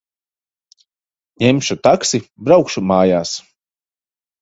[1.45, 2.23] Ņemšu taksi.
[2.49, 3.39] Braukšu mājās.